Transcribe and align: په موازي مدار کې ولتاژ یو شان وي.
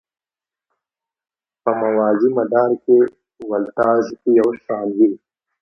په 1.63 1.71
موازي 1.81 2.29
مدار 2.37 2.71
کې 2.83 2.97
ولتاژ 3.51 4.03
یو 4.37 4.47
شان 4.63 4.87
وي. 4.97 5.11